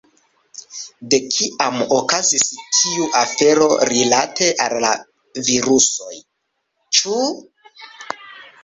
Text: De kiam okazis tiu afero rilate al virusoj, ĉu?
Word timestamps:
De 1.11 1.17
kiam 1.33 1.77
okazis 1.97 2.47
tiu 2.79 3.11
afero 3.21 3.69
rilate 3.93 4.49
al 4.67 4.89
virusoj, 5.51 6.13
ĉu? 6.99 7.21